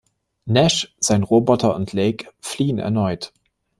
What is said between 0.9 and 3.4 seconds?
sein Roboter und Lake fliehen erneut.